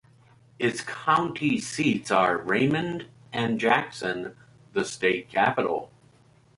[0.57, 4.35] Its county seats are Raymond and Jackson,
[4.73, 5.91] the state capital.